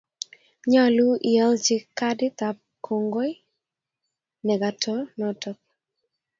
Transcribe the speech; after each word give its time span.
Nyolu 0.71 1.07
ialchi 1.31 1.75
kadit 1.97 2.39
ab 2.47 2.57
kongoi 2.85 3.33
nekato 4.45 4.93
notok 5.17 5.57